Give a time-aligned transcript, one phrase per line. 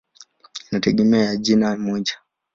[0.71, 2.13] Inategemea ya jina moja.